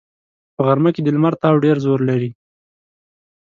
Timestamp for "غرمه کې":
0.65-1.01